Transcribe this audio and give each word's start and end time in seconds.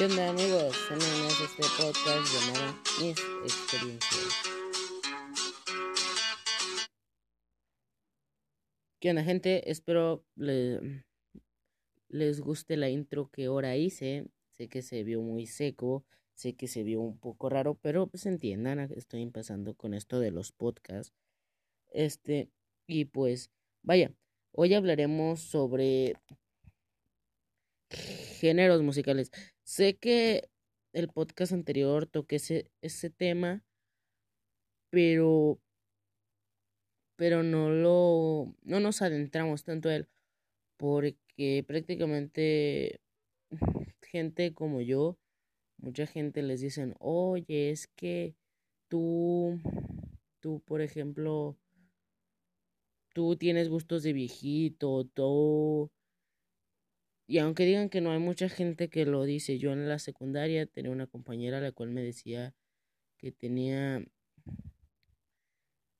¿Qué 0.00 0.06
onda 0.06 0.30
amigos? 0.30 0.74
A 0.90 0.94
este 0.94 1.62
podcast 1.76 2.24
llamado 2.32 2.74
Mis 3.02 3.18
Experiencias. 3.44 4.34
¿Qué 8.98 9.10
onda 9.10 9.22
gente? 9.24 9.70
Espero 9.70 10.24
le- 10.36 11.04
les 12.08 12.40
guste 12.40 12.78
la 12.78 12.88
intro 12.88 13.28
que 13.30 13.44
ahora 13.44 13.76
hice. 13.76 14.24
Sé 14.52 14.70
que 14.70 14.80
se 14.80 15.04
vio 15.04 15.20
muy 15.20 15.44
seco, 15.44 16.06
sé 16.32 16.54
que 16.56 16.66
se 16.66 16.82
vio 16.82 17.02
un 17.02 17.18
poco 17.18 17.50
raro, 17.50 17.74
pero 17.74 18.06
pues 18.06 18.24
entiendan, 18.24 18.78
estoy 18.78 19.20
empezando 19.20 19.74
con 19.74 19.92
esto 19.92 20.18
de 20.18 20.30
los 20.30 20.50
podcasts. 20.50 21.12
Este, 21.90 22.48
y 22.86 23.04
pues, 23.04 23.50
vaya, 23.82 24.14
hoy 24.52 24.72
hablaremos 24.72 25.40
sobre 25.40 26.14
géneros 27.90 28.82
musicales. 28.82 29.30
Sé 29.70 29.96
que 29.96 30.50
el 30.92 31.06
podcast 31.10 31.52
anterior 31.52 32.04
toqué 32.04 32.36
ese, 32.36 32.72
ese 32.82 33.08
tema, 33.08 33.62
pero, 34.90 35.60
pero 37.14 37.44
no 37.44 37.70
lo, 37.70 38.52
no 38.62 38.80
nos 38.80 39.00
adentramos 39.00 39.62
tanto 39.62 39.88
a 39.88 39.94
él, 39.94 40.08
porque 40.76 41.64
prácticamente 41.68 43.00
gente 44.02 44.54
como 44.54 44.80
yo, 44.80 45.20
mucha 45.76 46.04
gente 46.04 46.42
les 46.42 46.60
dicen, 46.60 46.96
oye, 46.98 47.70
es 47.70 47.86
que 47.86 48.34
tú, 48.88 49.60
tú, 50.40 50.60
por 50.66 50.80
ejemplo, 50.80 51.56
tú 53.14 53.36
tienes 53.36 53.68
gustos 53.68 54.02
de 54.02 54.14
viejito, 54.14 55.04
tú... 55.14 55.92
Y 57.30 57.38
aunque 57.38 57.64
digan 57.64 57.90
que 57.90 58.00
no 58.00 58.10
hay 58.10 58.18
mucha 58.18 58.48
gente 58.48 58.88
que 58.90 59.06
lo 59.06 59.22
dice, 59.22 59.56
yo 59.58 59.72
en 59.72 59.88
la 59.88 60.00
secundaria 60.00 60.66
tenía 60.66 60.90
una 60.90 61.06
compañera 61.06 61.60
la 61.60 61.70
cual 61.70 61.90
me 61.90 62.02
decía 62.02 62.56
que 63.18 63.30
tenía 63.30 64.04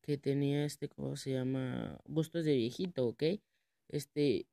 que 0.02 0.18
tenía 0.18 0.64
este, 0.64 0.88
¿cómo 0.88 1.14
se 1.14 1.30
llama? 1.30 2.00
Gustos 2.04 2.44
de 2.44 2.56
viejito, 2.56 3.06
¿ok? 3.06 3.22
Este, 3.88 4.48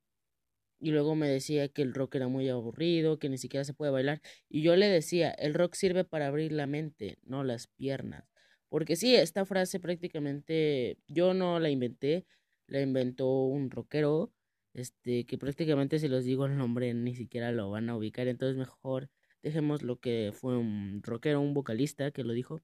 y 0.79 0.91
luego 0.91 1.15
me 1.15 1.27
decía 1.27 1.67
que 1.67 1.81
el 1.81 1.95
rock 1.95 2.13
era 2.13 2.27
muy 2.27 2.47
aburrido, 2.47 3.17
que 3.17 3.29
ni 3.29 3.39
siquiera 3.39 3.63
se 3.63 3.73
puede 3.73 3.91
bailar. 3.91 4.21
Y 4.47 4.61
yo 4.61 4.75
le 4.75 4.87
decía, 4.87 5.31
el 5.31 5.55
rock 5.55 5.73
sirve 5.73 6.03
para 6.03 6.27
abrir 6.27 6.51
la 6.51 6.67
mente, 6.67 7.17
no 7.23 7.43
las 7.43 7.65
piernas. 7.65 8.29
Porque 8.69 8.95
sí, 8.95 9.15
esta 9.15 9.45
frase 9.45 9.79
prácticamente 9.79 10.99
yo 11.07 11.33
no 11.33 11.59
la 11.59 11.71
inventé, 11.71 12.27
la 12.67 12.81
inventó 12.81 13.45
un 13.45 13.71
rockero, 13.71 14.31
este, 14.77 15.25
que 15.25 15.37
prácticamente 15.37 15.99
si 15.99 16.07
les 16.07 16.23
digo 16.25 16.45
el 16.45 16.57
nombre 16.57 16.93
ni 16.93 17.15
siquiera 17.15 17.51
lo 17.51 17.69
van 17.71 17.89
a 17.89 17.97
ubicar. 17.97 18.27
Entonces 18.27 18.57
mejor 18.57 19.09
dejemos 19.43 19.83
lo 19.83 19.99
que 19.99 20.31
fue 20.33 20.57
un 20.57 21.01
rockero, 21.03 21.41
un 21.41 21.53
vocalista 21.53 22.11
que 22.11 22.23
lo 22.23 22.33
dijo. 22.33 22.61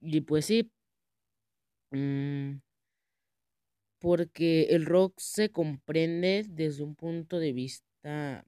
Y 0.00 0.20
pues 0.22 0.46
sí, 0.46 0.70
mm, 1.90 2.58
porque 3.98 4.64
el 4.70 4.84
rock 4.86 5.14
se 5.18 5.50
comprende 5.50 6.44
desde 6.48 6.82
un 6.82 6.96
punto 6.96 7.38
de 7.38 7.52
vista 7.52 8.44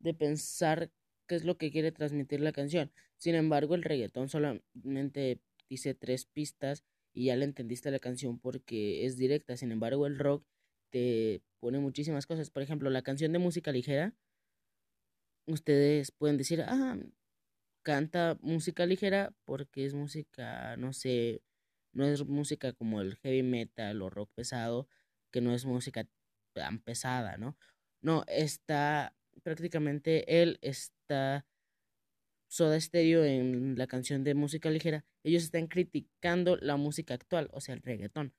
de 0.00 0.14
pensar 0.14 0.90
qué 1.26 1.34
es 1.36 1.44
lo 1.44 1.56
que 1.56 1.70
quiere 1.70 1.92
transmitir 1.92 2.40
la 2.40 2.52
canción. 2.52 2.92
Sin 3.16 3.34
embargo, 3.34 3.74
el 3.74 3.82
reggaetón 3.82 4.28
solamente 4.28 5.40
dice 5.68 5.94
tres 5.94 6.26
pistas 6.26 6.84
y 7.12 7.26
ya 7.26 7.36
le 7.36 7.44
entendiste 7.44 7.90
la 7.90 8.00
canción 8.00 8.38
porque 8.38 9.06
es 9.06 9.16
directa. 9.16 9.56
Sin 9.56 9.72
embargo, 9.72 10.06
el 10.06 10.18
rock 10.18 10.44
pone 11.60 11.78
muchísimas 11.78 12.26
cosas. 12.26 12.50
Por 12.50 12.62
ejemplo, 12.62 12.90
la 12.90 13.02
canción 13.02 13.32
de 13.32 13.38
música 13.38 13.72
ligera, 13.72 14.14
ustedes 15.46 16.10
pueden 16.12 16.36
decir, 16.36 16.62
ah, 16.62 16.98
canta 17.82 18.38
música 18.42 18.86
ligera 18.86 19.32
porque 19.44 19.86
es 19.86 19.94
música, 19.94 20.76
no 20.76 20.92
sé, 20.92 21.42
no 21.92 22.06
es 22.06 22.26
música 22.26 22.72
como 22.72 23.00
el 23.00 23.16
heavy 23.16 23.42
metal 23.42 24.02
o 24.02 24.10
rock 24.10 24.30
pesado, 24.34 24.88
que 25.32 25.40
no 25.40 25.54
es 25.54 25.64
música 25.66 26.08
tan 26.54 26.80
pesada, 26.80 27.36
¿no? 27.38 27.56
No, 28.02 28.24
está 28.28 29.14
prácticamente 29.42 30.42
él 30.42 30.58
está 30.62 31.46
Soda 32.48 32.80
Stereo 32.80 33.24
en 33.24 33.76
la 33.76 33.86
canción 33.86 34.24
de 34.24 34.34
música 34.34 34.70
ligera, 34.70 35.04
ellos 35.24 35.42
están 35.44 35.66
criticando 35.66 36.56
la 36.56 36.76
música 36.76 37.14
actual, 37.14 37.48
o 37.52 37.60
sea, 37.60 37.74
el 37.74 37.82
reggaetón. 37.82 38.32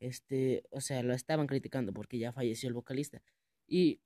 Este, 0.00 0.64
o 0.70 0.80
sea, 0.80 1.02
lo 1.02 1.14
estaban 1.14 1.46
criticando 1.46 1.92
porque 1.92 2.18
ya 2.18 2.32
falleció 2.32 2.68
el 2.68 2.74
vocalista. 2.74 3.22
Y 3.66 4.00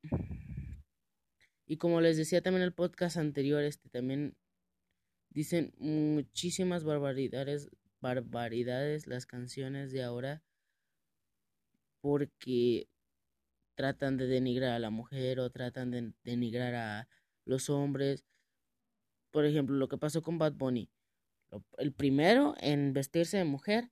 y 1.67 1.79
como 1.79 2.01
les 2.01 2.17
decía 2.17 2.43
también 2.43 2.63
en 2.63 2.67
el 2.67 2.75
podcast 2.75 3.17
anterior, 3.17 3.63
este 3.63 3.89
también 3.89 4.37
dicen 5.31 5.73
muchísimas 5.79 6.85
barbaridades 6.85 7.71
barbaridades 8.01 9.07
las 9.07 9.25
canciones 9.25 9.91
de 9.91 10.03
ahora 10.03 10.43
porque 12.03 12.87
tratan 13.77 14.19
de 14.19 14.27
denigrar 14.27 14.73
a 14.73 14.79
la 14.79 14.91
mujer 14.91 15.41
o 15.41 15.51
tratan 15.51 15.91
de 15.91 16.13
denigrar 16.23 16.75
a 16.75 17.09
los 17.47 17.71
hombres. 17.71 18.25
Por 19.31 19.47
ejemplo, 19.47 19.75
lo 19.77 19.89
que 19.89 19.97
pasó 19.97 20.23
con 20.23 20.39
Bad 20.39 20.53
Bunny. 20.53 20.91
El 21.79 21.93
primero 21.93 22.55
en 22.61 22.93
vestirse 22.93 23.39
de 23.39 23.45
mujer 23.45 23.91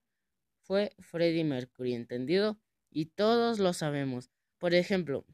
fue 0.72 0.94
Freddie 1.00 1.44
Mercury, 1.44 1.93
¿entendido? 1.93 2.59
Y 2.91 3.05
todos 3.05 3.59
lo 3.59 3.75
sabemos. 3.75 4.31
Por 4.56 4.72
ejemplo, 4.72 5.27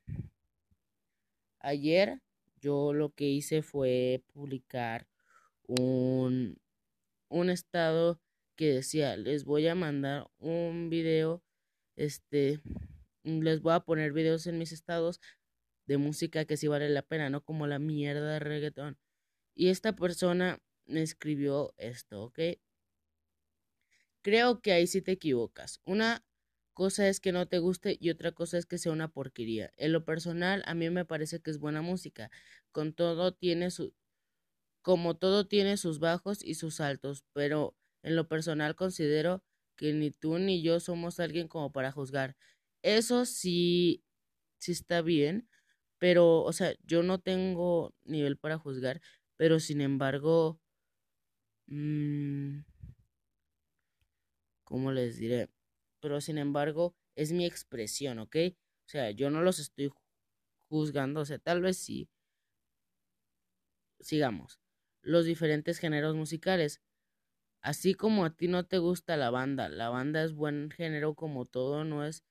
ayer 1.61 2.21
yo 2.61 2.93
lo 2.93 3.15
que 3.15 3.27
hice 3.27 3.63
fue 3.63 4.25
publicar 4.33 5.07
un, 5.69 6.59
un 7.29 7.51
estado 7.51 8.21
que 8.57 8.73
decía, 8.73 9.17
les 9.17 9.45
voy 9.45 9.69
a 9.69 9.77
mandar 9.77 10.29
un 10.41 10.91
video, 10.91 11.41
este, 11.95 12.61
les 13.23 13.63
voy 13.63 13.75
a 13.75 13.81
poner 13.85 14.13
videos 14.13 14.45
en 14.49 14.59
mis 14.59 14.73
estados 14.73 15.21
de 15.87 15.99
música 15.99 16.47
que 16.47 16.57
sí 16.57 16.67
vale 16.67 16.89
la 16.89 17.03
pena, 17.03 17.31
no 17.31 17.45
como 17.45 17.69
la 17.69 17.79
mierda 17.79 18.33
de 18.33 18.39
reggaetón. 18.41 18.99
Y 19.55 19.69
esta 19.69 19.95
persona 19.95 20.59
me 20.87 21.03
escribió 21.03 21.75
esto, 21.77 22.25
¿ok? 22.25 22.41
Creo 24.29 24.61
que 24.61 24.73
ahí 24.73 24.87
sí 24.87 25.01
te 25.01 25.13
equivocas. 25.13 25.81
Una 25.87 26.23
cosa 26.75 27.09
es 27.09 27.19
que 27.19 27.33
no 27.33 27.47
te 27.49 27.59
guste 27.61 27.97
y 27.99 28.11
otra 28.11 28.33
cosa 28.33 28.59
es 28.59 28.67
que 28.67 28.77
sea 28.77 28.93
una 28.93 29.09
porquería. 29.09 29.73
En 29.79 29.93
lo 29.93 30.05
personal, 30.05 30.63
a 30.67 30.75
mí 30.75 30.91
me 30.91 31.07
parece 31.07 31.41
que 31.41 31.51
es 31.51 31.59
buena 31.59 31.81
música. 31.81 32.31
Con 32.71 32.93
todo 32.93 33.33
tiene 33.33 33.71
su 33.71 33.95
como 34.83 35.17
todo 35.17 35.47
tiene 35.49 35.77
sus 35.79 35.99
bajos 36.01 36.45
y 36.45 36.55
sus 36.55 36.81
altos, 36.81 37.25
pero 37.33 37.77
en 38.03 38.17
lo 38.17 38.29
personal 38.29 38.77
considero 38.77 39.43
que 39.77 39.93
ni 39.95 40.11
tú 40.11 40.39
ni 40.39 40.63
yo 40.63 40.81
somos 40.81 41.21
alguien 41.21 41.49
como 41.49 41.73
para 41.73 41.93
juzgar. 41.93 42.37
Eso 42.83 43.25
sí 43.27 44.05
sí 44.59 44.73
está 44.73 45.03
bien, 45.03 45.49
pero 45.99 46.43
o 46.43 46.53
sea, 46.53 46.75
yo 46.85 47.03
no 47.03 47.21
tengo 47.21 47.95
nivel 48.05 48.37
para 48.39 48.59
juzgar, 48.59 49.01
pero 49.37 49.61
sin 49.61 49.81
embargo 49.83 50.61
mmm, 51.69 52.63
¿cómo 54.69 54.93
les 54.93 55.17
diré? 55.17 55.49
Pero 56.01 56.21
sin 56.21 56.37
embargo, 56.37 56.95
es 57.17 57.33
mi 57.33 57.47
expresión, 57.47 58.19
¿ok? 58.19 58.37
O 58.53 58.89
sea, 58.91 59.11
yo 59.13 59.31
no 59.31 59.41
los 59.41 59.59
estoy 59.59 59.91
juzgando, 60.69 61.21
o 61.21 61.25
sea, 61.25 61.39
tal 61.39 61.63
vez 61.63 61.79
sí. 61.79 62.11
Sigamos. 63.99 64.61
Los 65.01 65.25
diferentes 65.25 65.79
géneros 65.79 66.15
musicales. 66.15 66.83
Así 67.63 67.95
como 67.95 68.27
a 68.27 68.37
ti 68.37 68.47
no 68.47 68.67
te 68.67 68.77
gusta 68.77 69.17
la 69.17 69.31
banda, 69.31 69.71
la 69.71 69.89
banda 69.89 70.23
es 70.23 70.35
buen 70.35 70.71
género 70.71 71.15
como 71.15 71.47
todo, 71.47 71.85
no 71.85 72.05
es 72.05 72.23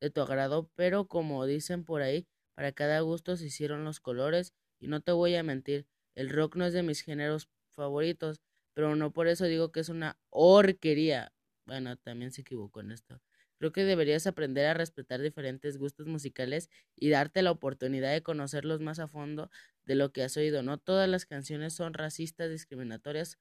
de 0.00 0.10
tu 0.10 0.22
agrado, 0.22 0.70
pero 0.74 1.06
como 1.06 1.44
dicen 1.44 1.84
por 1.84 2.00
ahí, 2.00 2.26
para 2.54 2.72
cada 2.72 3.00
gusto 3.00 3.36
se 3.36 3.46
hicieron 3.46 3.84
los 3.84 4.00
colores 4.00 4.54
y 4.80 4.88
no 4.88 5.02
te 5.02 5.12
voy 5.12 5.36
a 5.36 5.42
mentir, 5.42 5.86
el 6.14 6.30
rock 6.30 6.56
no 6.56 6.64
es 6.64 6.72
de 6.72 6.82
mis 6.82 7.02
géneros 7.02 7.48
favoritos, 7.70 8.40
pero 8.74 8.96
no 8.96 9.12
por 9.12 9.28
eso 9.28 9.44
digo 9.44 9.70
que 9.72 9.80
es 9.80 9.90
una 9.90 10.18
horquería. 10.30 11.32
Bueno, 11.66 11.96
también 11.96 12.32
se 12.32 12.42
equivocó 12.42 12.80
en 12.80 12.90
esto. 12.92 13.20
Creo 13.58 13.72
que 13.72 13.84
deberías 13.84 14.26
aprender 14.26 14.66
a 14.66 14.74
respetar 14.74 15.20
diferentes 15.20 15.78
gustos 15.78 16.06
musicales 16.06 16.68
y 16.96 17.10
darte 17.10 17.42
la 17.42 17.52
oportunidad 17.52 18.12
de 18.12 18.22
conocerlos 18.22 18.80
más 18.80 18.98
a 18.98 19.06
fondo 19.08 19.50
de 19.84 19.94
lo 19.94 20.12
que 20.12 20.22
has 20.24 20.36
oído. 20.36 20.62
No 20.62 20.78
todas 20.78 21.08
las 21.08 21.26
canciones 21.26 21.74
son 21.74 21.94
racistas, 21.94 22.50
discriminatorias 22.50 23.38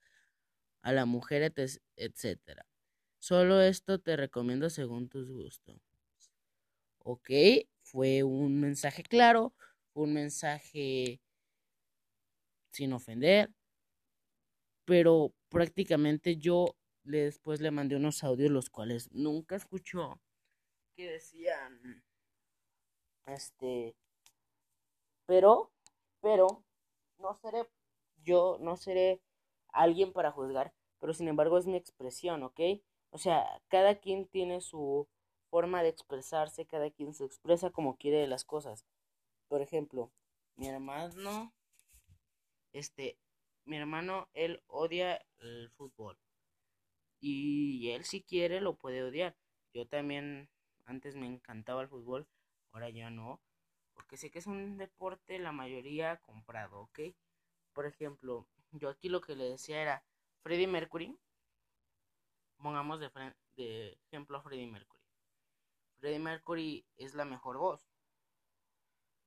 a 0.84 0.94
la 0.94 1.06
mujer, 1.06 1.44
etc. 1.98 2.68
Solo 3.20 3.62
esto 3.62 4.00
te 4.00 4.18
recomiendo 4.18 4.70
según 4.70 5.10
tus 5.10 5.32
gustos. 5.32 5.82
Ok, 7.04 7.30
fue 7.84 8.24
un 8.24 8.60
mensaje 8.60 9.04
claro, 9.04 9.54
fue 9.94 10.04
un 10.04 10.14
mensaje 10.14 11.20
sin 12.72 12.94
ofender, 12.94 13.50
pero 14.86 15.34
prácticamente 15.50 16.38
yo 16.38 16.76
después 17.04 17.62
le 17.62 17.72
mandé 17.72 17.96
unos 17.96 18.24
audios 18.24 18.52
los 18.52 18.70
cuales 18.70 19.12
nunca 19.12 19.56
escuchó 19.56 20.20
que 20.96 21.12
decían 21.12 22.04
este 23.26 23.96
pero 25.26 25.72
pero 26.22 26.64
no 27.18 27.36
seré 27.42 27.68
yo, 28.24 28.58
no 28.60 28.78
seré 28.78 29.22
alguien 29.70 30.14
para 30.14 30.32
juzgar, 30.32 30.74
pero 31.00 31.14
sin 31.14 31.28
embargo 31.28 31.58
es 31.58 31.66
mi 31.66 31.78
expresión, 31.78 32.44
¿ok? 32.44 32.60
O 33.10 33.18
sea, 33.18 33.46
cada 33.68 34.00
quien 34.00 34.28
tiene 34.28 34.62
su 34.62 35.08
forma 35.50 35.84
de 35.84 35.90
expresarse, 35.90 36.66
cada 36.66 36.92
quien 36.92 37.14
se 37.14 37.26
expresa 37.26 37.72
como 37.72 37.98
quiere 37.98 38.18
de 38.18 38.28
las 38.28 38.46
cosas. 38.46 38.86
Por 39.48 39.62
ejemplo, 39.62 40.12
mi 40.56 40.68
hermano, 40.68 41.54
este, 42.74 43.18
mi 43.66 43.78
hermano, 43.78 44.30
él 44.34 44.64
odia 44.68 45.22
el 45.40 45.70
fútbol. 45.72 46.18
Y 47.22 47.92
él 47.92 48.04
si 48.04 48.24
quiere 48.24 48.62
lo 48.62 48.76
puede 48.76 49.04
odiar. 49.04 49.36
Yo 49.74 49.88
también 49.88 50.50
antes 50.86 51.16
me 51.16 51.28
encantaba 51.28 51.84
el 51.84 51.88
fútbol, 51.88 52.28
ahora 52.72 52.90
ya 52.90 53.10
no. 53.10 53.40
Porque 53.94 54.18
sé 54.18 54.32
que 54.32 54.40
es 54.40 54.48
un 54.48 54.78
deporte 54.78 55.38
la 55.40 55.52
mayoría 55.52 56.18
comprado, 56.18 56.82
¿ok? 56.82 57.00
Por 57.74 57.86
ejemplo, 57.86 58.48
yo 58.72 58.90
aquí 58.90 59.08
lo 59.08 59.22
que 59.22 59.36
le 59.36 59.46
decía 59.46 59.82
era 59.82 60.04
Freddie 60.42 60.68
Mercury. 60.68 61.16
Pongamos 62.58 63.00
de, 63.00 63.10
de 63.56 64.00
ejemplo 64.08 64.38
a 64.38 64.42
Freddie 64.42 64.68
Mercury. 64.68 65.02
Freddie 66.00 66.20
Mercury 66.20 66.86
es 66.98 67.14
la 67.14 67.26
mejor 67.26 67.58
voz. 67.58 67.88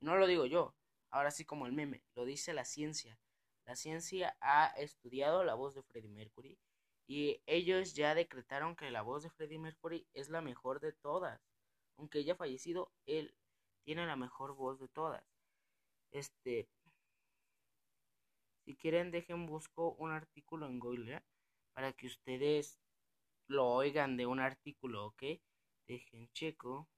No 0.00 0.16
lo 0.16 0.26
digo 0.26 0.46
yo, 0.46 0.74
ahora 1.10 1.30
sí 1.30 1.44
como 1.44 1.66
el 1.66 1.72
meme, 1.72 2.02
lo 2.14 2.24
dice 2.24 2.52
la 2.52 2.64
ciencia. 2.64 3.18
La 3.64 3.76
ciencia 3.76 4.36
ha 4.40 4.66
estudiado 4.76 5.44
la 5.44 5.54
voz 5.54 5.74
de 5.74 5.82
Freddie 5.82 6.10
Mercury 6.10 6.58
y 7.06 7.42
ellos 7.46 7.94
ya 7.94 8.14
decretaron 8.14 8.76
que 8.76 8.90
la 8.90 9.02
voz 9.02 9.22
de 9.22 9.30
Freddie 9.30 9.58
Mercury 9.58 10.06
es 10.14 10.30
la 10.30 10.40
mejor 10.40 10.80
de 10.80 10.92
todas. 10.92 11.40
Aunque 11.96 12.20
haya 12.20 12.34
fallecido, 12.34 12.90
él 13.06 13.34
tiene 13.84 14.06
la 14.06 14.16
mejor 14.16 14.54
voz 14.54 14.80
de 14.80 14.88
todas. 14.88 15.24
Este, 16.10 16.68
si 18.64 18.74
quieren 18.76 19.10
dejen 19.10 19.46
busco 19.46 19.92
un 19.98 20.10
artículo 20.10 20.66
en 20.66 20.78
Google 20.78 21.22
para 21.74 21.92
que 21.92 22.06
ustedes 22.06 22.80
lo 23.46 23.66
oigan 23.68 24.16
de 24.16 24.26
un 24.26 24.40
artículo, 24.40 25.06
¿ok? 25.06 25.22
Dejen 25.86 26.30
checo. 26.32 26.88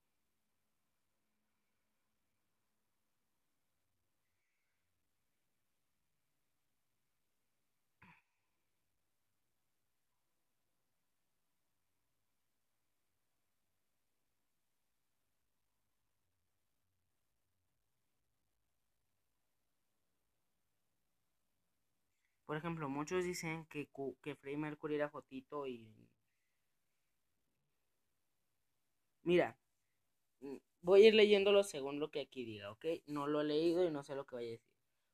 Por 22.46 22.56
ejemplo, 22.56 22.88
muchos 22.88 23.25
dicen 23.25 23.66
que, 23.66 23.88
Freddie 24.37 24.56
Mercury 24.56 24.94
era 24.94 25.08
Jotito 25.08 25.66
y... 25.66 26.08
Mira, 29.25 29.58
voy 30.81 31.02
a 31.02 31.08
ir 31.08 31.14
leyéndolo 31.14 31.64
según 31.64 31.98
lo 31.98 32.12
que 32.12 32.20
aquí 32.20 32.44
diga, 32.44 32.70
¿ok? 32.70 32.87
No 33.06 33.26
lo 33.26 33.40
he 33.40 33.44
leído 33.44 33.84
y 33.84 33.90
no 33.90 34.04
sé 34.04 34.14
lo 34.14 34.25
que 34.25 34.37
vaya 34.37 34.48
a 34.48 34.50
decir. 34.52 34.70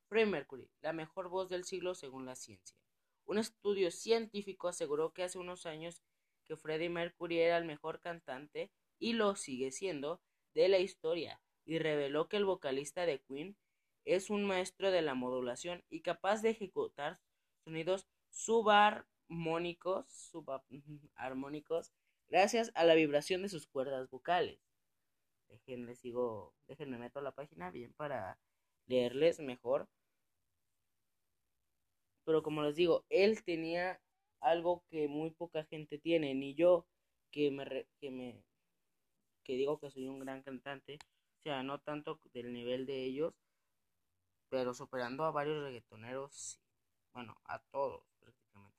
Freddie 0.08 0.30
Mercury, 0.30 0.70
la 0.82 0.92
mejor 0.92 1.30
voz 1.30 1.48
del 1.48 1.64
siglo 1.64 1.94
según 1.94 2.26
la 2.26 2.36
ciencia. 2.36 2.76
Un 3.24 3.38
estudio 3.38 3.90
científico 3.90 4.68
aseguró 4.68 5.14
que 5.14 5.22
hace 5.22 5.38
unos 5.38 5.64
años 5.64 6.02
que 6.44 6.58
Freddie 6.58 6.90
Mercury 6.90 7.38
era 7.38 7.56
el 7.56 7.64
mejor 7.64 8.00
cantante 8.00 8.70
y 8.98 9.14
lo 9.14 9.36
sigue 9.36 9.70
siendo 9.70 10.20
de 10.52 10.68
la 10.68 10.78
historia 10.78 11.40
y 11.64 11.78
reveló 11.78 12.28
que 12.28 12.36
el 12.36 12.44
vocalista 12.44 13.06
de 13.06 13.22
Queen 13.22 13.56
es 14.04 14.30
un 14.30 14.44
maestro 14.44 14.90
de 14.90 15.02
la 15.02 15.14
modulación 15.14 15.82
y 15.90 16.00
capaz 16.00 16.42
de 16.42 16.50
ejecutar 16.50 17.20
sonidos 17.64 18.06
subarmónicos, 18.30 20.06
subarmónicos 20.08 21.92
gracias 22.28 22.72
a 22.74 22.84
la 22.84 22.94
vibración 22.94 23.42
de 23.42 23.48
sus 23.48 23.66
cuerdas 23.66 24.08
vocales. 24.10 24.58
Déjenme 25.48 25.94
sigo, 25.94 26.54
déjenme 26.66 26.98
meto 26.98 27.20
la 27.20 27.32
página 27.32 27.70
bien 27.70 27.92
para 27.92 28.38
leerles 28.86 29.38
mejor. 29.40 29.88
Pero 32.24 32.42
como 32.42 32.62
les 32.62 32.76
digo, 32.76 33.04
él 33.10 33.42
tenía 33.44 34.00
algo 34.40 34.82
que 34.88 35.08
muy 35.08 35.30
poca 35.30 35.64
gente 35.64 35.98
tiene, 35.98 36.34
ni 36.34 36.54
yo 36.54 36.86
que 37.30 37.50
me 37.50 37.86
que 38.00 38.10
me 38.10 38.42
que 39.44 39.54
digo 39.54 39.78
que 39.78 39.90
soy 39.90 40.06
un 40.08 40.20
gran 40.20 40.42
cantante, 40.42 40.98
o 41.40 41.42
sea, 41.42 41.62
no 41.62 41.80
tanto 41.80 42.20
del 42.32 42.52
nivel 42.52 42.86
de 42.86 43.04
ellos, 43.04 43.34
pero 44.52 44.74
superando 44.74 45.24
a 45.24 45.30
varios 45.30 45.62
reggaetoneros, 45.62 46.60
bueno, 47.14 47.34
a 47.46 47.58
todos 47.70 48.04
prácticamente. 48.20 48.76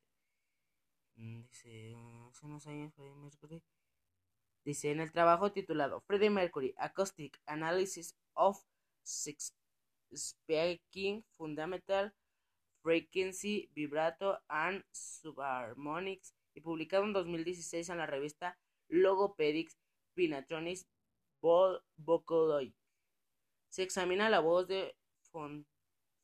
Mm, 1.16 1.42
dice, 1.48 1.96
hace 2.30 2.46
unos 2.46 2.68
años 2.68 2.94
Freddie 2.94 3.16
Mercury. 3.16 3.64
Dice 4.64 4.92
en 4.92 5.00
el 5.00 5.12
trabajo 5.12 5.52
titulado 5.52 6.02
Freddie 6.02 6.30
Mercury 6.30 6.75
Acoustic 6.78 7.42
Analysis 7.48 8.16
of 8.34 8.64
Six 9.02 9.56
Speaking 10.16 11.24
Fundamental 11.31 12.14
Frequency 12.84 13.72
Vibrato 13.74 14.44
and 14.50 14.86
Subharmonics 14.92 16.36
y 16.54 16.62
publicado 16.62 17.06
en 17.06 17.14
2016 17.14 17.90
en 17.90 17.98
la 17.98 18.06
revista 18.06 18.60
Logopedics 18.90 19.80
Pinatronics 20.14 20.86
Vocaloid. 21.98 22.74
Se 23.70 23.81
examina 23.81 24.30
la 24.30 24.40
voz 24.40 24.68
de 24.68 24.96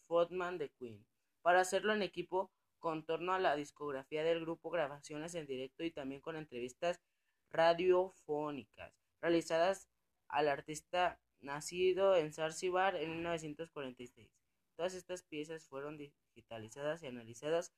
Fotman 0.08 0.58
de 0.58 0.70
Queen. 0.70 1.06
Para 1.42 1.62
hacerlo 1.62 1.94
en 1.94 2.02
equipo, 2.02 2.52
con 2.80 3.04
torno 3.04 3.34
a 3.34 3.40
la 3.40 3.56
discografía 3.56 4.24
del 4.24 4.42
grupo, 4.42 4.70
grabaciones 4.70 5.36
en 5.36 5.46
directo 5.46 5.84
y 5.84 5.92
también 5.92 6.22
con 6.22 6.36
entrevistas 6.36 7.02
radiofónicas 7.50 8.94
realizadas 9.22 9.90
al 10.28 10.48
artista 10.48 11.20
nacido 11.42 12.16
en 12.16 12.34
Zanzíbar 12.34 12.96
en 12.96 13.12
1946. 13.16 14.30
Todas 14.76 14.94
estas 14.94 15.24
piezas 15.24 15.68
fueron 15.68 15.98
digitalizadas 15.98 17.04
y 17.04 17.08
analizadas 17.08 17.74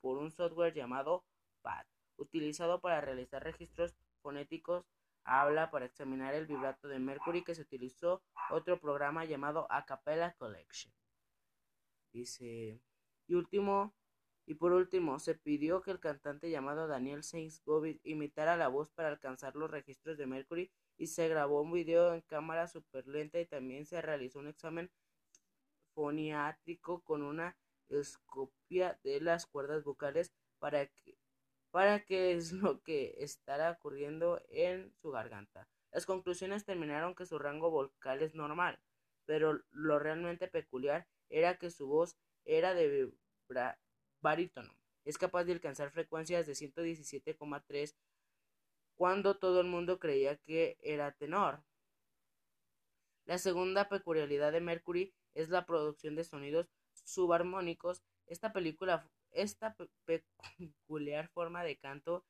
por 0.00 0.18
un 0.18 0.30
software 0.30 0.74
llamado 0.74 1.24
PAD, 1.62 1.86
utilizado 2.16 2.80
para 2.80 3.00
realizar 3.00 3.42
registros 3.42 3.94
fonéticos 4.22 4.84
habla 5.24 5.70
para 5.70 5.86
examinar 5.86 6.34
el 6.34 6.46
vibrato 6.46 6.88
de 6.88 6.98
Mercury 6.98 7.42
que 7.42 7.54
se 7.54 7.62
utilizó 7.62 8.22
otro 8.50 8.80
programa 8.80 9.24
llamado 9.24 9.66
Acapella 9.70 10.34
Collection. 10.38 10.92
Dice, 12.12 12.80
y 13.26 13.34
último, 13.34 13.94
y 14.46 14.54
por 14.54 14.72
último, 14.72 15.18
se 15.20 15.34
pidió 15.36 15.82
que 15.82 15.92
el 15.92 16.00
cantante 16.00 16.50
llamado 16.50 16.88
Daniel 16.88 17.20
Gobit 17.64 18.00
imitara 18.04 18.56
la 18.56 18.68
voz 18.68 18.90
para 18.90 19.08
alcanzar 19.08 19.54
los 19.54 19.70
registros 19.70 20.18
de 20.18 20.26
Mercury 20.26 20.72
y 20.96 21.06
se 21.06 21.28
grabó 21.28 21.62
un 21.62 21.72
video 21.72 22.14
en 22.14 22.22
cámara 22.22 22.66
super 22.66 23.06
lenta 23.06 23.38
y 23.38 23.46
también 23.46 23.86
se 23.86 24.02
realizó 24.02 24.40
un 24.40 24.48
examen 24.48 24.90
foniátrico 25.94 27.02
con 27.02 27.22
una 27.22 27.56
escopia 27.88 28.98
de 29.04 29.20
las 29.20 29.46
cuerdas 29.46 29.84
vocales 29.84 30.32
para 30.58 30.86
que 30.86 31.16
para 31.70 32.04
qué 32.04 32.32
es 32.32 32.52
lo 32.52 32.82
que 32.82 33.14
estará 33.18 33.70
ocurriendo 33.72 34.42
en 34.48 34.92
su 35.00 35.10
garganta. 35.10 35.68
Las 35.92 36.06
conclusiones 36.06 36.64
terminaron 36.64 37.14
que 37.14 37.26
su 37.26 37.38
rango 37.38 37.70
vocal 37.70 38.22
es 38.22 38.34
normal, 38.34 38.78
pero 39.26 39.60
lo 39.70 39.98
realmente 39.98 40.48
peculiar 40.48 41.06
era 41.28 41.58
que 41.58 41.70
su 41.70 41.86
voz 41.86 42.16
era 42.44 42.74
de 42.74 43.12
barítono. 44.20 44.74
Es 45.04 45.18
capaz 45.18 45.44
de 45.44 45.52
alcanzar 45.52 45.90
frecuencias 45.90 46.46
de 46.46 46.52
117,3 46.52 47.96
cuando 48.94 49.38
todo 49.38 49.60
el 49.60 49.66
mundo 49.66 49.98
creía 49.98 50.36
que 50.36 50.76
era 50.82 51.12
tenor. 51.12 51.64
La 53.24 53.38
segunda 53.38 53.88
peculiaridad 53.88 54.52
de 54.52 54.60
Mercury 54.60 55.14
es 55.34 55.48
la 55.48 55.64
producción 55.64 56.16
de 56.16 56.24
sonidos 56.24 56.68
subarmónicos. 57.04 58.02
Esta 58.26 58.52
película 58.52 59.08
esta 59.32 59.76
peculiar 60.06 61.28
forma 61.28 61.64
de 61.64 61.76
canto, 61.76 62.24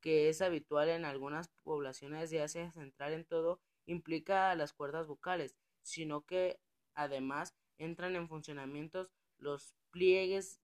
que 0.00 0.28
es 0.28 0.42
habitual 0.42 0.88
en 0.88 1.04
algunas 1.04 1.48
poblaciones 1.62 2.30
de 2.30 2.42
Asia 2.42 2.70
Central 2.72 3.12
en 3.12 3.24
todo, 3.24 3.60
implica 3.86 4.54
las 4.54 4.72
cuerdas 4.72 5.06
vocales, 5.06 5.56
sino 5.82 6.22
que 6.22 6.58
además 6.94 7.54
entran 7.78 8.16
en 8.16 8.28
funcionamiento 8.28 9.10
los 9.38 9.74
pliegues 9.90 10.60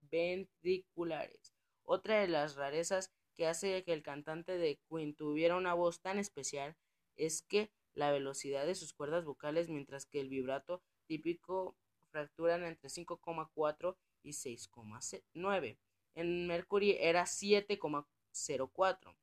ventriculares. 0.00 1.54
Otra 1.84 2.20
de 2.20 2.28
las 2.28 2.56
rarezas 2.56 3.12
que 3.34 3.46
hace 3.46 3.82
que 3.84 3.92
el 3.92 4.02
cantante 4.02 4.58
de 4.58 4.78
Queen 4.88 5.14
tuviera 5.14 5.56
una 5.56 5.74
voz 5.74 6.00
tan 6.00 6.18
especial 6.18 6.76
es 7.16 7.42
que 7.42 7.70
la 7.94 8.10
velocidad 8.10 8.66
de 8.66 8.74
sus 8.74 8.92
cuerdas 8.92 9.24
vocales, 9.24 9.68
mientras 9.68 10.06
que 10.06 10.20
el 10.20 10.28
vibrato 10.28 10.82
típico 11.06 11.76
fracturan 12.10 12.62
entre 12.64 12.88
5,4 12.88 13.96
y 14.22 14.30
6,9. 14.30 15.78
En 16.14 16.46
Mercury 16.46 16.96
era 17.00 17.24
7,04. 17.24 19.16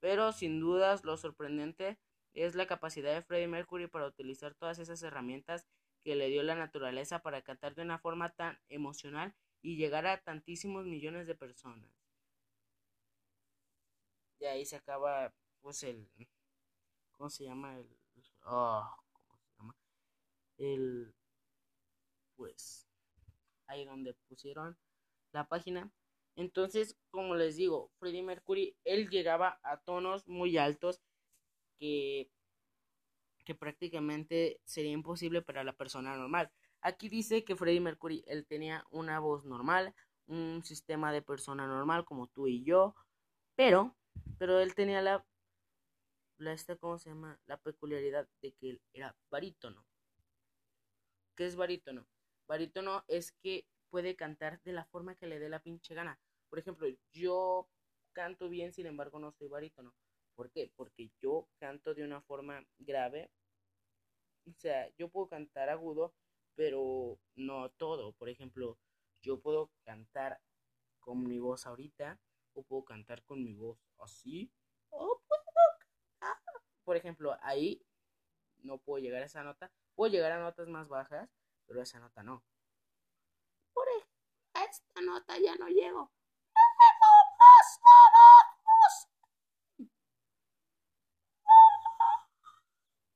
Pero 0.00 0.32
sin 0.32 0.60
dudas 0.60 1.04
lo 1.04 1.16
sorprendente 1.16 1.98
es 2.32 2.54
la 2.54 2.66
capacidad 2.66 3.12
de 3.14 3.22
Freddie 3.22 3.48
Mercury 3.48 3.88
para 3.88 4.06
utilizar 4.06 4.54
todas 4.54 4.78
esas 4.78 5.02
herramientas 5.02 5.66
que 6.04 6.14
le 6.14 6.28
dio 6.28 6.42
la 6.42 6.54
naturaleza 6.54 7.20
para 7.20 7.42
cantar 7.42 7.74
de 7.74 7.82
una 7.82 7.98
forma 7.98 8.30
tan 8.30 8.60
emocional 8.68 9.34
y 9.60 9.76
llegar 9.76 10.06
a 10.06 10.22
tantísimos 10.22 10.84
millones 10.84 11.26
de 11.26 11.34
personas. 11.34 11.90
Y 14.40 14.44
ahí 14.44 14.64
se 14.64 14.76
acaba, 14.76 15.34
pues, 15.60 15.82
el. 15.82 16.08
¿Cómo 17.10 17.28
se 17.28 17.44
llama? 17.44 17.76
El. 17.76 17.88
Oh, 18.44 18.88
¿Cómo 19.12 19.36
se 19.36 19.50
llama? 19.58 19.76
El. 20.58 21.14
Pues. 22.36 22.87
Ahí 23.68 23.84
donde 23.84 24.14
pusieron 24.28 24.76
la 25.32 25.46
página. 25.46 25.90
Entonces, 26.36 26.96
como 27.10 27.34
les 27.34 27.56
digo, 27.56 27.90
Freddie 27.98 28.22
Mercury, 28.22 28.76
él 28.84 29.08
llegaba 29.08 29.58
a 29.62 29.78
tonos 29.78 30.26
muy 30.26 30.56
altos 30.58 31.00
que, 31.78 32.30
que 33.44 33.54
prácticamente 33.54 34.60
sería 34.64 34.92
imposible 34.92 35.42
para 35.42 35.64
la 35.64 35.72
persona 35.72 36.16
normal. 36.16 36.50
Aquí 36.80 37.08
dice 37.08 37.44
que 37.44 37.56
Freddie 37.56 37.80
Mercury, 37.80 38.24
él 38.26 38.46
tenía 38.46 38.84
una 38.90 39.18
voz 39.20 39.44
normal, 39.44 39.94
un 40.26 40.62
sistema 40.64 41.12
de 41.12 41.22
persona 41.22 41.66
normal 41.66 42.04
como 42.04 42.28
tú 42.28 42.46
y 42.46 42.62
yo, 42.62 42.94
pero, 43.56 43.96
pero 44.38 44.60
él 44.60 44.74
tenía 44.74 45.02
la, 45.02 45.26
la 46.36 46.52
esta, 46.52 46.76
¿cómo 46.76 46.98
se 46.98 47.10
llama? 47.10 47.40
La 47.46 47.56
peculiaridad 47.56 48.28
de 48.42 48.52
que 48.52 48.70
él 48.70 48.82
era 48.92 49.16
barítono. 49.30 49.84
¿Qué 51.34 51.46
es 51.46 51.56
barítono? 51.56 52.06
Barítono 52.48 53.04
es 53.08 53.32
que 53.32 53.66
puede 53.90 54.16
cantar 54.16 54.60
de 54.62 54.72
la 54.72 54.86
forma 54.86 55.14
que 55.14 55.26
le 55.26 55.38
dé 55.38 55.50
la 55.50 55.60
pinche 55.60 55.94
gana. 55.94 56.18
Por 56.48 56.58
ejemplo, 56.58 56.88
yo 57.12 57.68
canto 58.12 58.48
bien, 58.48 58.72
sin 58.72 58.86
embargo 58.86 59.18
no 59.18 59.32
soy 59.32 59.48
barítono. 59.48 59.94
¿Por 60.34 60.50
qué? 60.50 60.72
Porque 60.74 61.10
yo 61.20 61.46
canto 61.58 61.94
de 61.94 62.04
una 62.04 62.22
forma 62.22 62.66
grave. 62.78 63.30
O 64.46 64.54
sea, 64.58 64.88
yo 64.96 65.10
puedo 65.10 65.28
cantar 65.28 65.68
agudo, 65.68 66.14
pero 66.54 67.18
no 67.36 67.68
todo. 67.72 68.12
Por 68.14 68.30
ejemplo, 68.30 68.78
yo 69.20 69.40
puedo 69.40 69.70
cantar 69.84 70.40
con 71.00 71.22
mi 71.26 71.38
voz 71.38 71.66
ahorita, 71.66 72.18
o 72.54 72.62
puedo 72.62 72.84
cantar 72.84 73.22
con 73.24 73.44
mi 73.44 73.54
voz 73.54 73.78
así. 73.98 74.50
Por 76.84 76.96
ejemplo, 76.96 77.36
ahí 77.42 77.84
no 78.62 78.78
puedo 78.78 79.02
llegar 79.02 79.22
a 79.22 79.26
esa 79.26 79.42
nota. 79.42 79.70
Puedo 79.94 80.10
llegar 80.10 80.32
a 80.32 80.40
notas 80.40 80.68
más 80.68 80.88
bajas, 80.88 81.28
pero 81.68 81.82
esa 81.82 82.00
nota 82.00 82.22
no. 82.24 82.42
Por 83.72 83.86
a 84.54 84.64
esta 84.64 85.00
nota 85.02 85.38
ya 85.38 85.54
no 85.54 85.68
llego. 85.68 86.10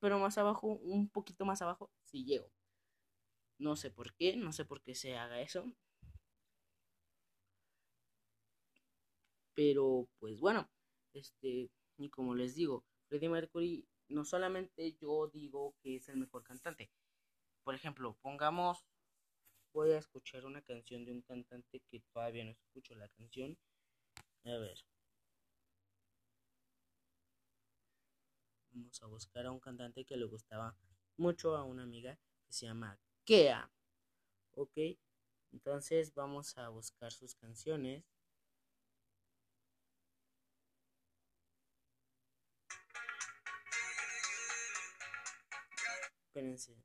pero 0.03 0.19
más 0.19 0.37
abajo, 0.37 0.67
un 0.67 1.07
poquito 1.07 1.45
más 1.45 1.61
abajo, 1.61 1.89
sí 2.03 2.25
llego. 2.25 2.51
No 3.57 3.77
sé 3.77 3.89
por 3.89 4.13
qué, 4.15 4.35
no 4.35 4.51
sé 4.51 4.65
por 4.65 4.81
qué 4.81 4.95
se 4.95 5.17
haga 5.17 5.39
eso. 5.41 5.65
Pero 9.55 10.09
pues 10.19 10.39
bueno, 10.41 10.69
este, 11.13 11.71
y 11.97 12.09
como 12.09 12.35
les 12.35 12.55
digo, 12.55 12.83
Freddie 13.07 13.29
Mercury 13.29 13.87
no 14.09 14.25
solamente 14.25 14.93
yo 14.99 15.29
digo 15.29 15.75
que 15.81 15.95
es 15.95 16.09
el 16.09 16.17
mejor 16.17 16.43
cantante. 16.43 16.91
Por 17.63 17.75
ejemplo, 17.75 18.17
pongamos, 18.21 18.85
voy 19.73 19.91
a 19.91 19.97
escuchar 19.97 20.45
una 20.45 20.61
canción 20.61 21.05
de 21.05 21.13
un 21.13 21.21
cantante 21.21 21.81
que 21.89 22.01
todavía 22.13 22.43
no 22.43 22.51
escucho 22.51 22.93
la 22.95 23.07
canción. 23.09 23.57
A 24.45 24.57
ver. 24.57 24.77
Vamos 28.71 29.01
a 29.01 29.07
buscar 29.07 29.45
a 29.45 29.51
un 29.51 29.59
cantante 29.59 30.03
que 30.03 30.17
le 30.17 30.25
gustaba 30.25 30.75
mucho 31.17 31.55
a 31.55 31.63
una 31.63 31.83
amiga 31.83 32.17
que 32.45 32.53
se 32.53 32.65
llama 32.65 32.99
Kea. 33.23 33.71
Ok, 34.55 34.77
entonces 35.51 36.13
vamos 36.13 36.57
a 36.57 36.69
buscar 36.69 37.11
sus 37.11 37.35
canciones. 37.35 38.03
Espérense, 46.27 46.75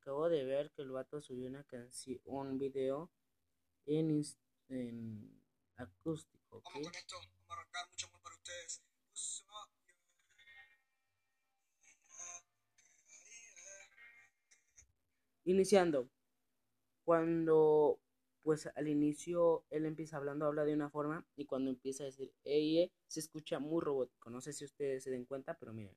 acabo 0.00 0.28
de 0.28 0.44
ver 0.44 0.70
que 0.72 0.82
el 0.82 0.90
vato 0.90 1.20
subió 1.20 1.48
una 1.48 1.62
canción, 1.64 2.18
un 2.24 2.58
video 2.58 3.10
en, 3.86 4.22
en 4.68 5.42
acústico. 5.76 6.56
¿okay? 6.56 6.72
Vamos 6.72 6.88
con 6.88 6.94
esto, 6.96 7.16
vamos 7.16 7.50
a 7.50 7.52
arrancar 7.52 7.88
mucho 7.88 8.06
amor 8.06 8.20
para 8.22 8.36
ustedes. 8.36 8.82
Iniciando. 15.44 16.08
Cuando, 17.04 17.98
pues 18.42 18.68
al 18.74 18.88
inicio 18.88 19.64
él 19.70 19.84
empieza 19.84 20.16
hablando, 20.16 20.46
habla 20.46 20.64
de 20.64 20.74
una 20.74 20.90
forma 20.90 21.26
y 21.34 21.46
cuando 21.46 21.70
empieza 21.70 22.04
a 22.04 22.06
decir 22.06 22.32
ella 22.44 22.82
eh", 22.84 22.92
se 23.08 23.20
escucha 23.20 23.58
muy 23.58 23.82
robótico. 23.82 24.30
No 24.30 24.40
sé 24.40 24.52
si 24.52 24.64
ustedes 24.64 25.02
se 25.04 25.10
den 25.10 25.24
cuenta, 25.24 25.54
pero 25.58 25.72
miren. 25.72 25.96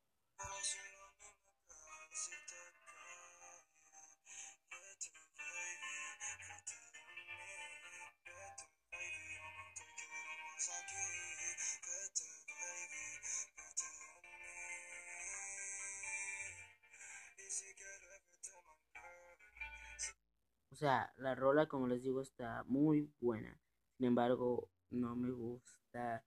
la 21.21 21.35
rola, 21.35 21.67
como 21.67 21.87
les 21.87 22.01
digo, 22.01 22.21
está 22.21 22.63
muy 22.67 23.13
buena. 23.19 23.57
Sin 23.97 24.07
embargo, 24.07 24.69
no 24.89 25.15
me 25.15 25.31
gusta 25.31 26.25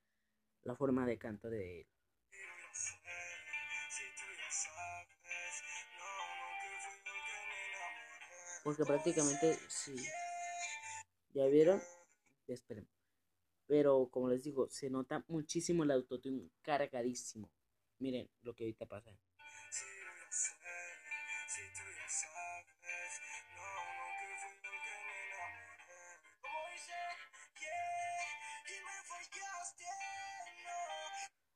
la 0.63 0.75
forma 0.75 1.05
de 1.05 1.17
canto 1.17 1.49
de 1.49 1.81
él. 1.81 1.87
Porque 8.63 8.83
prácticamente, 8.83 9.59
sí. 9.67 9.95
¿Ya 11.33 11.45
vieron? 11.47 11.81
Esperen. 12.47 12.87
Pero 13.67 14.07
como 14.09 14.29
les 14.29 14.43
digo, 14.43 14.69
se 14.69 14.89
nota 14.89 15.23
muchísimo 15.27 15.83
el 15.83 15.91
autotune 15.91 16.49
cargadísimo. 16.61 17.51
Miren 17.99 18.29
lo 18.41 18.55
que 18.55 18.63
ahorita 18.63 18.85
pasa. 18.85 19.11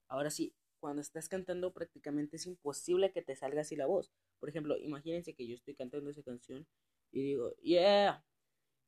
Ahora 0.10 0.32
sí, 0.32 0.54
cuando 0.80 1.02
estás 1.02 1.30
cantando 1.30 1.72
prácticamente 1.72 2.38
es 2.38 2.46
imposible 2.46 3.12
que 3.12 3.22
te 3.22 3.36
salga 3.36 3.62
así 3.62 3.76
la 3.76 3.86
voz. 3.86 4.12
Por 4.40 4.50
ejemplo, 4.50 4.78
imagínense 4.78 5.34
que 5.34 5.48
yo 5.48 5.56
estoy 5.56 5.76
cantando 5.76 6.10
esa 6.10 6.24
canción 6.24 6.68
y 7.12 7.22
digo, 7.24 7.56
yeah, 7.62 8.24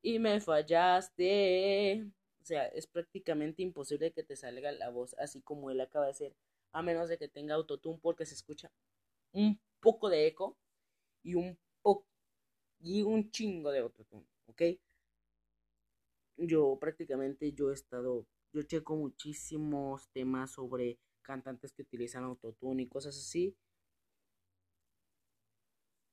y 0.01 0.19
me 0.19 0.41
fallaste. 0.41 2.05
O 2.41 2.45
sea, 2.45 2.65
es 2.67 2.87
prácticamente 2.87 3.61
imposible 3.61 4.11
que 4.11 4.23
te 4.23 4.35
salga 4.35 4.71
la 4.71 4.89
voz 4.89 5.15
así 5.19 5.41
como 5.41 5.69
él 5.69 5.79
acaba 5.81 6.05
de 6.05 6.11
hacer, 6.11 6.35
a 6.71 6.81
menos 6.81 7.07
de 7.09 7.17
que 7.17 7.27
tenga 7.27 7.55
autotune 7.55 7.99
porque 8.01 8.25
se 8.25 8.33
escucha 8.35 8.71
un 9.33 9.59
poco 9.79 10.09
de 10.09 10.27
eco 10.27 10.57
y 11.23 11.35
un 11.35 11.57
poco 11.81 12.07
y 12.79 13.03
un 13.03 13.29
chingo 13.31 13.71
de 13.71 13.79
autotune, 13.79 14.25
¿ok? 14.47 14.61
Yo 16.37 16.77
prácticamente 16.79 17.53
yo 17.53 17.69
he 17.69 17.73
estado, 17.73 18.25
yo 18.53 18.63
checo 18.63 18.95
muchísimos 18.95 20.09
temas 20.09 20.51
sobre 20.53 20.97
cantantes 21.21 21.71
que 21.73 21.83
utilizan 21.83 22.23
autotune 22.23 22.83
y 22.83 22.87
cosas 22.87 23.17
así. 23.17 23.55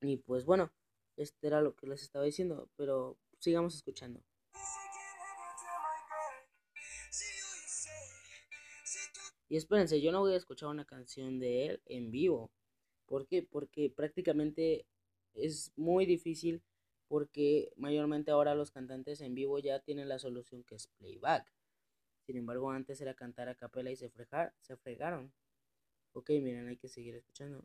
Y 0.00 0.16
pues 0.18 0.44
bueno, 0.44 0.72
este 1.16 1.46
era 1.48 1.60
lo 1.60 1.74
que 1.74 1.86
les 1.86 2.02
estaba 2.02 2.24
diciendo, 2.24 2.68
pero 2.76 3.18
sigamos 3.38 3.74
escuchando. 3.74 4.22
Y 9.50 9.56
espérense, 9.56 10.00
yo 10.00 10.12
no 10.12 10.20
voy 10.20 10.34
a 10.34 10.36
escuchar 10.36 10.68
una 10.68 10.84
canción 10.84 11.40
de 11.40 11.66
él 11.66 11.82
en 11.86 12.10
vivo. 12.10 12.50
¿Por 13.06 13.26
qué? 13.26 13.42
Porque 13.42 13.90
prácticamente 13.90 14.86
es 15.34 15.72
muy 15.76 16.04
difícil 16.04 16.62
porque 17.08 17.72
mayormente 17.76 18.30
ahora 18.30 18.54
los 18.54 18.70
cantantes 18.70 19.22
en 19.22 19.34
vivo 19.34 19.58
ya 19.58 19.80
tienen 19.80 20.08
la 20.08 20.18
solución 20.18 20.62
que 20.64 20.74
es 20.74 20.88
playback. 20.98 21.50
Sin 22.28 22.36
embargo, 22.36 22.70
antes 22.70 23.00
era 23.00 23.14
cantar 23.14 23.48
a 23.48 23.54
capela 23.54 23.90
y 23.90 23.96
se, 23.96 24.10
fregar, 24.10 24.52
se 24.60 24.76
fregaron. 24.76 25.32
Ok, 26.12 26.28
miren, 26.28 26.68
hay 26.68 26.76
que 26.76 26.86
seguir 26.86 27.14
escuchando. 27.14 27.64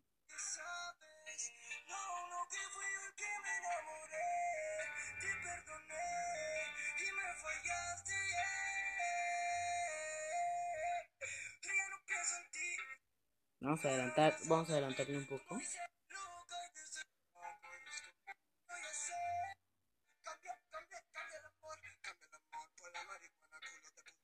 Vamos 13.59 13.83
a 13.83 13.89
adelantar, 13.89 14.33
vamos 14.47 14.69
a 14.69 14.71
adelantarle 14.71 15.17
un 15.17 15.27
poco. 15.27 15.59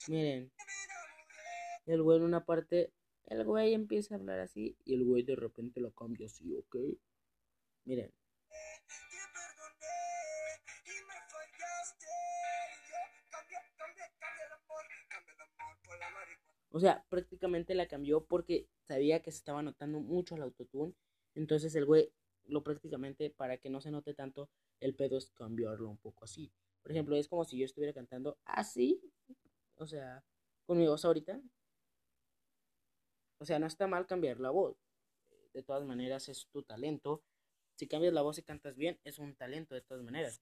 Miren, 0.09 0.51
el 1.85 2.01
güey 2.01 2.17
en 2.17 2.23
una 2.23 2.43
parte, 2.43 2.91
el 3.27 3.45
güey 3.45 3.75
empieza 3.75 4.15
a 4.15 4.17
hablar 4.17 4.39
así 4.39 4.75
y 4.83 4.95
el 4.95 5.03
güey 5.03 5.21
de 5.21 5.35
repente 5.35 5.79
lo 5.79 5.91
cambia 5.91 6.25
así, 6.25 6.51
¿ok? 6.55 6.77
Miren. 7.85 8.11
O 16.71 16.79
sea, 16.79 17.05
prácticamente 17.09 17.75
la 17.75 17.87
cambió 17.87 18.25
porque 18.25 18.67
sabía 18.81 19.21
que 19.21 19.31
se 19.31 19.37
estaba 19.37 19.61
notando 19.61 19.99
mucho 19.99 20.33
el 20.33 20.41
autotune. 20.41 20.95
Entonces 21.35 21.75
el 21.75 21.85
güey 21.85 22.11
lo 22.47 22.63
prácticamente 22.63 23.29
para 23.29 23.57
que 23.57 23.69
no 23.69 23.79
se 23.79 23.91
note 23.91 24.15
tanto 24.15 24.49
el 24.79 24.95
pedo 24.95 25.19
es 25.19 25.29
cambiarlo 25.29 25.87
un 25.87 25.97
poco 25.97 26.25
así. 26.25 26.51
Por 26.81 26.93
ejemplo, 26.93 27.15
es 27.15 27.27
como 27.27 27.45
si 27.45 27.59
yo 27.59 27.65
estuviera 27.65 27.93
cantando 27.93 28.39
así. 28.45 28.99
O 29.79 29.87
sea, 29.87 30.23
con 30.65 30.77
mi 30.77 30.85
voz 30.87 31.05
ahorita. 31.05 31.41
O 33.39 33.45
sea, 33.45 33.59
no 33.59 33.65
está 33.65 33.87
mal 33.87 34.05
cambiar 34.05 34.39
la 34.39 34.49
voz. 34.49 34.77
De 35.53 35.63
todas 35.63 35.85
maneras 35.85 36.27
es 36.27 36.47
tu 36.51 36.63
talento. 36.63 37.23
Si 37.75 37.87
cambias 37.87 38.13
la 38.13 38.21
voz 38.21 38.37
y 38.37 38.43
cantas 38.43 38.75
bien, 38.75 38.99
es 39.05 39.19
un 39.19 39.35
talento 39.35 39.73
de 39.73 39.81
todas 39.81 40.03
maneras. 40.03 40.41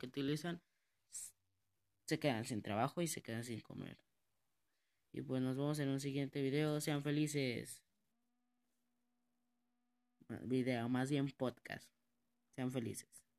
Que 0.00 0.06
utilizan, 0.06 0.60
se 2.06 2.18
quedan 2.18 2.44
sin 2.44 2.62
trabajo 2.62 3.02
y 3.02 3.06
se 3.06 3.22
quedan 3.22 3.44
sin 3.44 3.60
comer. 3.60 3.98
Y 5.12 5.22
pues 5.22 5.42
nos 5.42 5.56
vemos 5.56 5.78
en 5.78 5.90
un 5.90 6.00
siguiente 6.00 6.42
video. 6.42 6.80
Sean 6.80 7.02
felices. 7.02 7.84
Video, 10.42 10.88
más 10.88 11.10
bien 11.10 11.28
podcast. 11.30 11.88
Sean 12.56 12.72
felices. 12.72 13.29